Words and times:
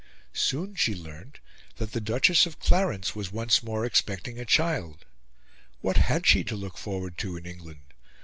Soon 0.33 0.73
she 0.73 0.95
learnt 0.95 1.39
that 1.75 1.91
the 1.91 2.01
Duchess 2.01 2.47
of 2.47 2.57
Clarence 2.57 3.15
was 3.15 3.31
once 3.31 3.61
more 3.61 3.85
expecting 3.85 4.39
a 4.39 4.45
child. 4.45 5.05
What 5.81 5.97
had 5.97 6.25
she 6.25 6.43
to 6.45 6.55
look 6.55 6.75
forward 6.79 7.19
to 7.19 7.37
in 7.37 7.45
England? 7.45 7.93